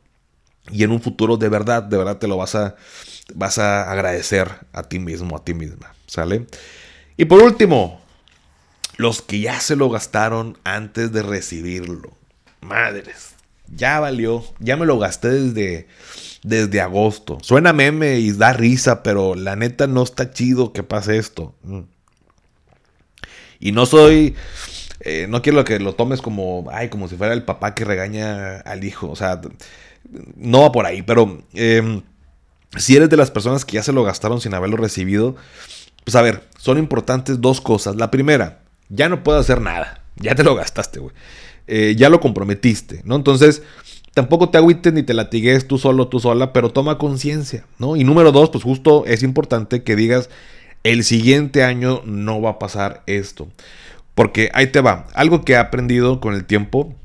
[0.71, 2.75] Y en un futuro de verdad, de verdad te lo vas a,
[3.35, 5.93] vas a agradecer a ti mismo, a ti misma.
[6.07, 6.47] ¿Sale?
[7.17, 8.01] Y por último,
[8.95, 12.15] los que ya se lo gastaron antes de recibirlo.
[12.61, 13.35] Madres,
[13.67, 15.87] ya valió, ya me lo gasté desde,
[16.43, 17.37] desde agosto.
[17.41, 21.53] Suena meme y da risa, pero la neta no está chido que pase esto.
[21.63, 21.81] Mm.
[23.59, 24.35] Y no soy
[24.99, 28.57] eh, no quiero que lo tomes como, ay, como si fuera el papá que regaña
[28.57, 29.09] al hijo.
[29.09, 29.39] O sea,
[30.35, 32.01] no va por ahí, pero em,
[32.77, 35.35] si eres de las personas que ya se lo gastaron sin haberlo recibido,
[36.03, 37.95] pues a ver, son importantes dos cosas.
[37.95, 40.03] La primera, ya no puedo hacer nada.
[40.15, 41.13] Ya te lo gastaste, güey.
[41.67, 43.15] Eh, ya lo comprometiste, ¿no?
[43.15, 43.61] Entonces,
[44.13, 47.95] tampoco te agüites ni te latigues tú solo, tú sola, pero toma conciencia, ¿no?
[47.97, 50.29] Y número dos, pues justo es importante que digas,
[50.83, 53.49] el siguiente año no va a pasar esto.
[54.15, 55.07] Porque ahí te va.
[55.13, 56.95] Algo que he aprendido con el tiempo.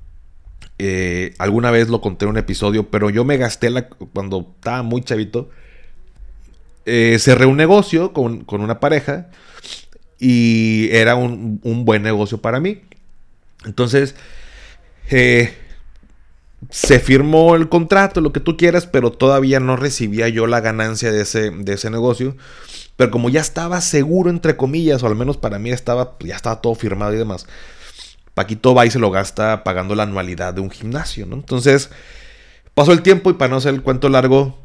[0.78, 4.82] Eh, alguna vez lo conté en un episodio, pero yo me gasté la, cuando estaba
[4.82, 5.50] muy chavito.
[6.86, 9.28] Eh, cerré un negocio con, una pareja
[10.18, 12.80] y era un, buen negocio para mí.
[13.66, 14.16] Entonces,
[15.10, 15.54] eh,
[16.70, 21.12] se firmó el contrato, lo que tú quieras, pero todavía no recibía yo la ganancia
[21.12, 22.36] de ese, de ese negocio.
[23.02, 26.60] Pero como ya estaba seguro, entre comillas, o al menos para mí estaba, ya estaba
[26.60, 27.46] todo firmado y demás,
[28.32, 31.26] Paquito va y se lo gasta pagando la anualidad de un gimnasio.
[31.32, 31.90] Entonces,
[32.74, 34.56] pasó el tiempo y para no hacer el cuento largo,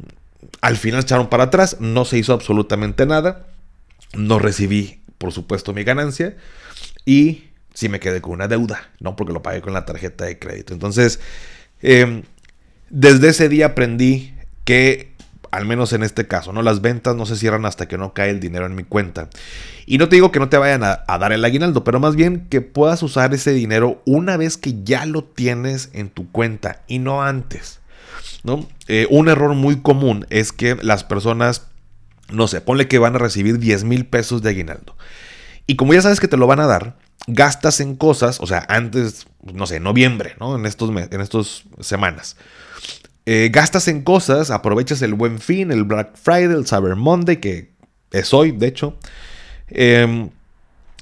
[0.61, 3.47] al final echaron para atrás, no se hizo absolutamente nada,
[4.13, 6.37] no recibí, por supuesto, mi ganancia
[7.05, 9.15] y sí me quedé con una deuda, ¿no?
[9.15, 10.75] Porque lo pagué con la tarjeta de crédito.
[10.75, 11.19] Entonces,
[11.81, 12.21] em,
[12.91, 15.16] desde ese día aprendí que
[15.57, 16.61] al menos en este caso, ¿no?
[16.61, 19.27] Las ventas no se cierran hasta que no cae el dinero en mi cuenta.
[19.87, 22.45] Y no te digo que no te vayan a, dar el aguinaldo, pero más bien
[22.47, 26.99] que puedas usar ese dinero una vez que ya lo tienes en tu cuenta y
[26.99, 27.79] no antes.
[28.43, 28.67] ¿no?
[28.87, 31.67] Eh, un error muy común es que las personas,
[32.29, 34.95] no sé, ponle que van a recibir 10 mil pesos de aguinaldo.
[35.65, 38.63] Y como ya sabes que te lo van a dar, gastas en cosas, o sea,
[38.69, 40.55] antes, no sé, noviembre, ¿no?
[40.55, 42.37] En estos, en estos semanas.
[43.29, 47.73] Eh, gastas en cosas, aprovechas el buen fin, el Black Friday, el Cyber Monday, que
[48.11, 48.97] es hoy, de hecho.
[49.67, 50.29] Em,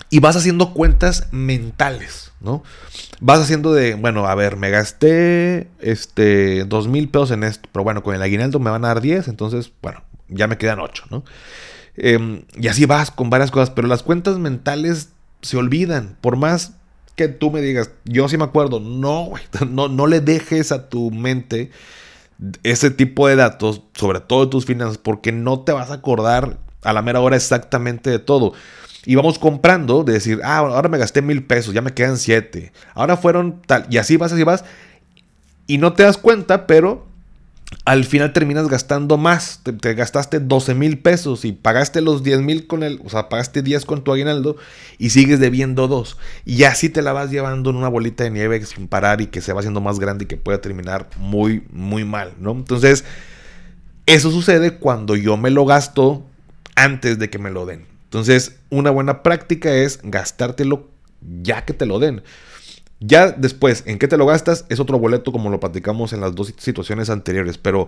[0.09, 2.63] y vas haciendo cuentas mentales, ¿no?
[3.19, 7.83] Vas haciendo de, bueno, a ver, me gasté este, dos mil pesos en esto, pero
[7.83, 11.03] bueno, con el aguinaldo me van a dar 10, entonces, bueno, ya me quedan 8,
[11.11, 11.23] ¿no?
[11.95, 15.09] Em, y así vas con varias cosas, pero las cuentas mentales
[15.43, 16.73] se olvidan, por más
[17.15, 19.33] que tú me digas, yo sí me acuerdo, no,
[19.69, 21.69] no, no le dejes a tu mente
[22.63, 26.93] ese tipo de datos, sobre todo tus finanzas, porque no te vas a acordar a
[26.93, 28.54] la mera hora exactamente de todo.
[29.06, 32.71] Y vamos comprando, de decir, ah, ahora me gasté mil pesos, ya me quedan siete.
[32.93, 34.65] Ahora fueron tal, y así vas, así vas.
[35.67, 37.06] Y no te das cuenta, pero
[37.84, 39.62] al final terminas gastando más.
[39.63, 43.62] Te, gastaste 12 mil pesos y pagaste los 10 mil con el, o sea, pagaste
[43.62, 44.56] 10 con tu aguinaldo
[44.97, 46.17] y sigues debiendo 2.
[46.45, 49.41] Y así te la vas llevando en una bolita de nieve sin parar y que
[49.41, 52.51] se va haciendo más grande y que puede terminar muy, muy mal, ¿no?
[52.51, 53.04] Entonces,
[54.06, 56.25] eso sucede cuando yo me lo gasto
[56.75, 57.86] antes de que me lo den.
[58.06, 60.89] Entonces, una buena práctica es gastártelo
[61.41, 62.23] ya que te lo den.
[63.08, 64.65] Ya después, ¿en qué te lo gastas?
[64.70, 67.88] Es otro boleto como lo platicamos en las dos situaciones anteriores, pero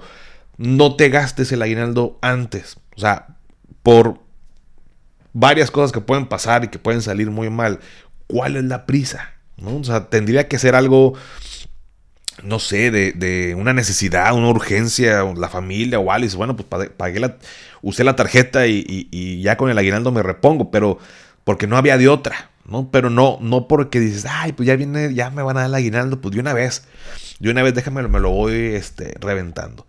[0.58, 2.78] no te gastes el aguinaldo antes.
[2.96, 3.38] O sea,
[3.82, 4.20] por
[5.34, 7.80] varias cosas que pueden pasar y que pueden salir muy mal.
[8.28, 9.34] ¿Cuál es la prisa?
[9.58, 9.78] ¿No?
[9.78, 11.14] O sea, tendría que ser algo,
[12.44, 16.38] no sé, de, una necesidad, una urgencia, la familia o algo.
[16.38, 17.38] Bueno, pues pagué la,
[17.82, 21.00] usé la tarjeta y ya con el aguinaldo me repongo, pero
[21.44, 22.52] porque no había de otra.
[22.68, 22.90] ¿No?
[22.92, 25.76] Pero no, no porque dices, ay, pues ya viene, ya me van a dar el
[25.76, 26.84] aguinaldo, pues de una vez,
[27.40, 29.88] de una vez déjame, me lo voy este, reventando.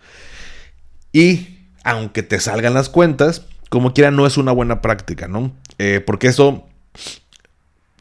[1.12, 5.53] Y aunque te salgan las cuentas, como quiera, no es una buena práctica, ¿no?
[5.79, 6.67] Eh, porque eso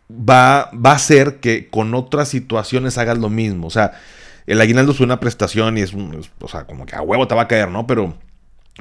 [0.10, 3.68] va, va a hacer que con otras situaciones hagas lo mismo.
[3.68, 3.94] O sea,
[4.46, 7.36] el aguinaldo es una prestación y es un, o sea, como que a huevo te
[7.36, 7.88] va a caer, ¿no?
[7.88, 8.16] Pero,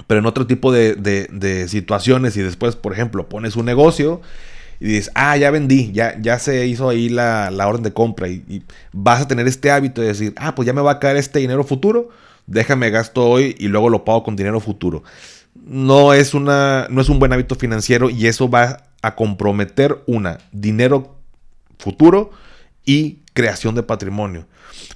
[0.06, 4.20] pero en otro tipo de, de situaciones y después, por ejemplo, pones un negocio
[4.80, 8.62] y dices, ah, ya vendí, ya, ya se hizo ahí la, orden de compra y,
[8.92, 11.38] vas a tener este hábito de decir, ah, pues ya me va a caer este
[11.38, 12.10] dinero futuro,
[12.46, 15.02] déjame gasto hoy y luego lo pago con dinero futuro.
[15.54, 20.38] No es, una, no es un buen hábito financiero y eso va a comprometer una,
[20.52, 21.16] dinero
[21.78, 22.30] futuro
[22.84, 24.46] y creación de patrimonio.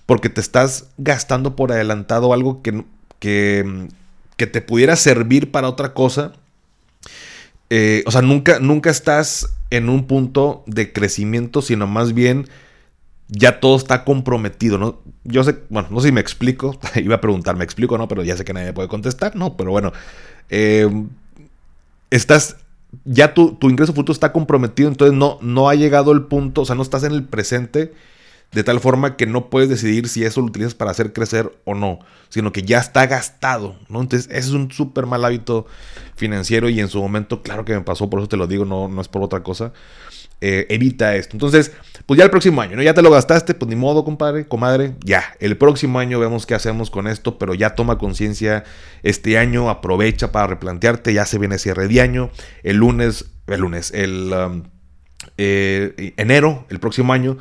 [0.07, 2.85] Porque te estás gastando por adelantado algo que,
[3.19, 3.89] que,
[4.37, 6.33] que te pudiera servir para otra cosa.
[7.71, 12.49] Eh, o sea, nunca, nunca estás en un punto de crecimiento, sino más bien
[13.29, 15.01] ya todo está comprometido, ¿no?
[15.23, 18.09] Yo sé, bueno, no sé si me explico, iba a preguntar, ¿me explico no?
[18.09, 19.93] Pero ya sé que nadie puede contestar, no, pero bueno,
[20.49, 20.91] eh,
[22.11, 22.57] estás,
[23.05, 26.65] ya tu, tu, ingreso futuro está comprometido, entonces no, no ha llegado el punto, o
[26.65, 27.93] sea, no estás en el presente
[28.53, 31.75] de tal forma que no puedes decidir si eso lo utilizas para hacer crecer o
[31.75, 33.77] no, sino que ya está gastado.
[33.89, 35.67] Entonces, ese es un súper mal hábito
[36.17, 38.89] financiero y en su momento, claro que me pasó, por eso te lo digo, no,
[38.89, 39.73] no es por otra cosa.
[40.43, 41.37] Eh, evita esto.
[41.37, 41.73] Entonces,
[42.07, 42.83] pues ya el próximo año, ¿no?
[42.83, 45.37] Ya te lo gastaste, pues ni modo, compadre, comadre, ya.
[45.39, 48.65] El próximo año vemos qué hacemos con esto, pero ya toma conciencia
[49.03, 52.31] este año, aprovecha para replantearte, ya se viene cierre de año,
[52.63, 54.63] el lunes, el lunes, el um,
[55.37, 57.37] eh, enero, el próximo año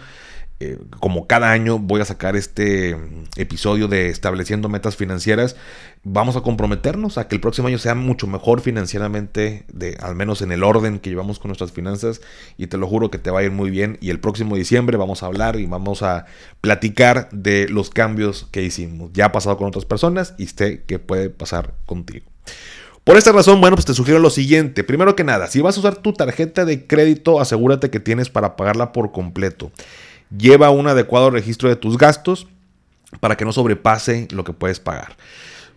[0.61, 2.97] eh, como cada año voy a sacar este
[3.37, 5.55] episodio de estableciendo metas financieras,
[6.03, 10.41] vamos a comprometernos a que el próximo año sea mucho mejor financieramente, de, al menos
[10.41, 12.19] en el orden que llevamos con nuestras finanzas,
[12.57, 13.97] y te lo juro que te va a ir muy bien.
[14.01, 16.25] Y el próximo diciembre vamos a hablar y vamos a
[16.59, 19.11] platicar de los cambios que hicimos.
[19.13, 22.25] Ya ha pasado con otras personas y sé que puede pasar contigo.
[23.05, 24.83] Por esta razón, bueno, pues te sugiero lo siguiente.
[24.83, 28.55] Primero que nada, si vas a usar tu tarjeta de crédito, asegúrate que tienes para
[28.55, 29.71] pagarla por completo.
[30.35, 32.47] Lleva un adecuado registro de tus gastos
[33.19, 35.15] para que no sobrepase lo que puedes pagar.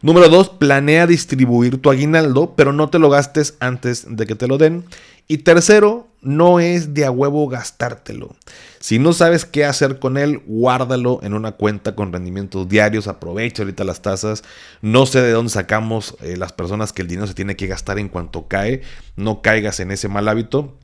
[0.03, 0.51] Número 2.
[0.51, 4.85] Planea distribuir tu aguinaldo, pero no te lo gastes antes de que te lo den.
[5.29, 8.35] Y tercero, no es de a huevo gastártelo.
[8.81, 13.07] Si no sabes qué hacer con él, guárdalo en una cuenta con rendimientos diarios.
[13.07, 14.43] Aprovecha ahorita las tasas.
[14.83, 18.01] No sé de dónde sacamos eh, las personas que el dinero se tiene que gastar
[18.01, 18.83] en cuanto cae.
[19.15, 20.77] No caigas en ese mal hábito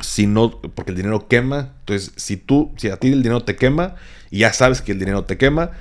[0.00, 1.74] si no, porque el dinero quema.
[1.80, 3.94] Entonces, si tú, si a ti el dinero te quema
[4.30, 5.72] y ya sabes que el dinero te quema,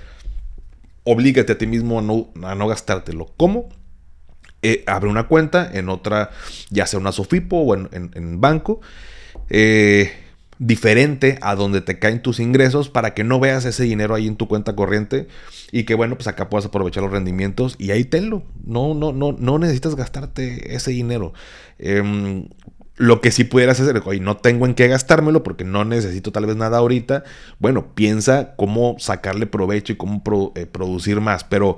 [1.04, 3.34] oblígate a ti mismo a no, a no gastártelo.
[3.38, 3.70] ¿Cómo?
[4.62, 6.32] Eh, abre una cuenta en otra,
[6.70, 8.80] ya sea una Sofipo o en, banco,
[9.50, 10.14] eh,
[10.58, 14.38] diferente a donde te caen tus ingresos para que no veas ese dinero ahí en
[14.38, 15.28] tu cuenta corriente
[15.74, 18.44] y que bueno, pues acá puedas aprovechar los rendimientos y ahí tenlo.
[18.64, 21.34] No, no, no, no necesitas gastarte ese dinero.
[21.78, 22.48] Em,
[22.96, 26.46] lo que sí pudieras hacer, hoy no tengo en qué gastármelo porque no necesito tal
[26.46, 27.24] vez nada ahorita.
[27.60, 30.22] Bueno, piensa cómo sacarle provecho y cómo
[30.56, 31.78] eh, producir más, pero,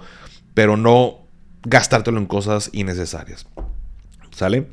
[0.53, 1.25] pero no
[1.63, 3.47] gastártelo en cosas innecesarias.
[4.31, 4.67] ¿Sale?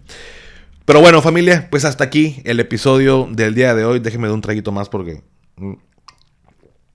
[0.85, 4.01] Pero bueno, familia, pues hasta aquí el episodio del día de hoy.
[4.01, 5.23] Déjenme dar un traguito más porque
[5.57, 5.75] mm,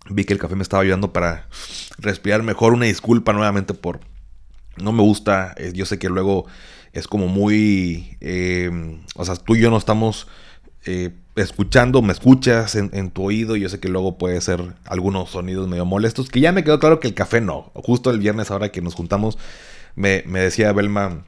[0.09, 1.47] vi que el café me estaba ayudando para
[1.97, 2.73] respirar mejor.
[2.73, 4.01] Una disculpa nuevamente por...
[4.75, 6.45] No me gusta, eh, yo sé que luego
[6.97, 10.27] es como muy, eh, o sea, tú y yo no estamos
[10.85, 15.67] eh, escuchando, me escuchas en, tu oído, yo sé que luego puede ser algunos sonidos
[15.67, 18.69] medio molestos, que ya me quedó claro que el café no, justo el viernes ahora
[18.69, 19.37] que nos juntamos,
[19.95, 21.23] me, decía Belma,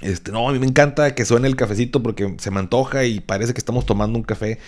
[0.00, 3.20] este, no, a mí me encanta que suene el cafecito porque se me antoja y
[3.20, 4.58] parece que estamos tomando un café.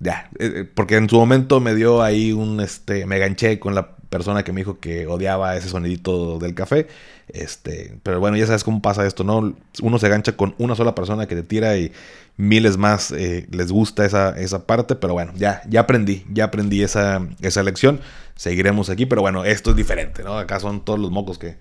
[0.00, 3.93] Ya, eh, porque en su momento me dio ahí un, este, me ganché con la
[4.14, 6.86] persona que me dijo que odiaba ese sonidito del café.
[7.26, 9.56] Este, pero bueno, ya sabes cómo pasa esto, ¿no?
[9.82, 11.90] Uno se gancha con una sola persona que te tira y
[12.36, 16.84] miles más eh, les gusta esa, esa parte, pero bueno, ya, ya aprendí, ya aprendí
[16.84, 18.00] esa, esa lección.
[18.36, 20.38] Seguiremos aquí, pero bueno, esto es diferente, ¿no?
[20.38, 21.56] Acá son todos los mocos que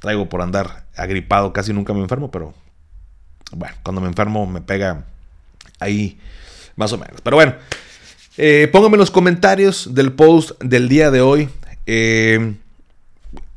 [0.00, 2.54] traigo por andar agripado, casi nunca me enfermo, pero
[3.52, 5.04] bueno, cuando me enfermo me pega
[5.78, 6.18] ahí
[6.74, 7.20] más o menos.
[7.22, 7.54] Pero bueno,
[8.36, 11.48] Eh, pónganme en los comentarios del post del día de hoy.
[11.86, 12.54] Eh,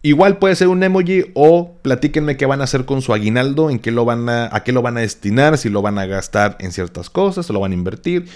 [0.02, 3.80] igual puede ser un emoji o platíquenme qué van a hacer con su aguinaldo, en
[3.80, 6.58] qué lo van a, a qué lo van a destinar, si lo van a gastar
[6.60, 8.28] en ciertas cosas, si lo van a invertir,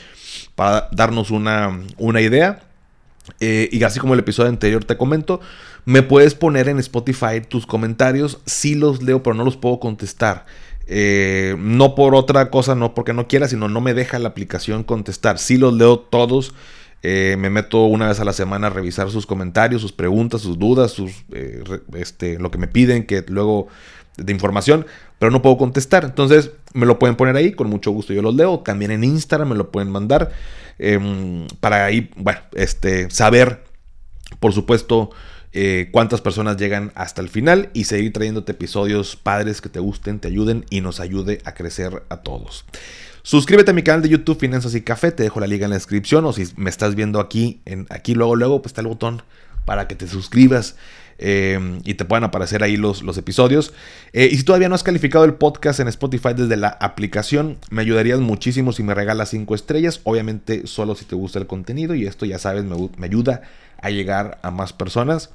[0.55, 2.61] para darnos una, una idea.
[3.39, 5.41] Eh, y así como el episodio anterior te comento,
[5.85, 8.39] me puedes poner en Spotify tus comentarios.
[8.45, 10.45] Sí los leo, pero no los puedo contestar.
[10.87, 14.83] Eh, no por otra cosa, no porque no quiera, sino no me deja la aplicación
[14.83, 15.39] contestar.
[15.39, 16.53] Sí los leo todos.
[17.03, 20.59] Eh, me meto una vez a la semana a revisar sus comentarios, sus preguntas, sus
[20.59, 21.25] dudas, sus,
[21.93, 23.67] este, lo que me piden, que luego
[24.17, 24.85] de información,
[25.19, 26.03] pero no puedo contestar.
[26.03, 28.59] Entonces me lo pueden poner ahí, con mucho gusto yo los leo.
[28.59, 30.31] También en Instagram me lo pueden mandar.
[30.79, 33.63] Em, para ahí, bueno, este, saber,
[34.39, 35.11] por supuesto,
[35.53, 40.19] eh, cuántas personas llegan hasta el final y seguir trayéndote episodios padres que te gusten,
[40.19, 42.65] te ayuden y nos ayude a crecer a todos.
[43.23, 45.75] Suscríbete a mi canal de YouTube Finanzas y Café, te dejo la liga en la
[45.75, 49.21] descripción o si me estás viendo aquí, en, aquí luego, luego, pues está el botón
[49.65, 50.75] para que te suscribas.
[51.23, 53.73] Em, y te puedan aparecer ahí los, los episodios.
[54.11, 57.83] Eh, y si todavía no has calificado el podcast en Spotify desde la aplicación, me
[57.83, 60.01] ayudarías muchísimo si me regalas 5 estrellas.
[60.03, 63.43] Obviamente solo si te gusta el contenido y esto ya sabes, me, ayuda
[63.81, 65.29] a llegar a más personas.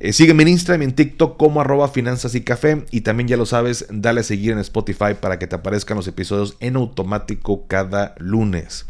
[0.00, 2.84] Eh, sígueme en Instagram y en TikTok como arroba finanzas y café.
[2.90, 6.08] Y también ya lo sabes, dale a seguir en Spotify para que te aparezcan los
[6.08, 8.86] episodios en automático cada lunes.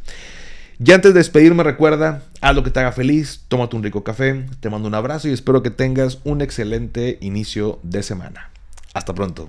[0.78, 4.44] Ya antes de despedirme, recuerda, haz lo que te haga feliz, tómate un rico café,
[4.58, 8.50] te mando un abrazo y espero que tengas un excelente inicio de semana.
[8.92, 9.48] Hasta pronto.